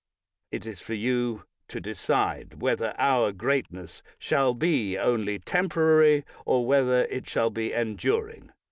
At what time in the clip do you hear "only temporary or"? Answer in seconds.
4.97-6.65